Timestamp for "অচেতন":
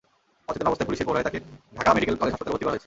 0.49-0.67